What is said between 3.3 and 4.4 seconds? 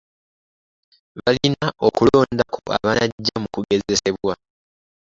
mu kugezesebwa.